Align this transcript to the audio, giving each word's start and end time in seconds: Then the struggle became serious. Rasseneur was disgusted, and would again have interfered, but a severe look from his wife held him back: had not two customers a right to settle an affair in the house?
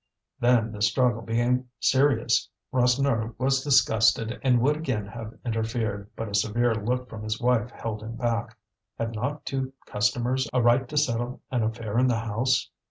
Then 0.39 0.71
the 0.71 0.81
struggle 0.81 1.21
became 1.21 1.69
serious. 1.79 2.49
Rasseneur 2.73 3.35
was 3.37 3.63
disgusted, 3.63 4.39
and 4.41 4.59
would 4.59 4.75
again 4.75 5.05
have 5.05 5.37
interfered, 5.45 6.09
but 6.15 6.27
a 6.27 6.33
severe 6.33 6.73
look 6.73 7.07
from 7.07 7.21
his 7.21 7.39
wife 7.39 7.69
held 7.69 8.01
him 8.01 8.15
back: 8.15 8.57
had 8.97 9.13
not 9.13 9.45
two 9.45 9.73
customers 9.85 10.49
a 10.53 10.59
right 10.59 10.89
to 10.89 10.97
settle 10.97 11.41
an 11.51 11.61
affair 11.61 11.99
in 11.99 12.07
the 12.07 12.17
house? 12.17 12.71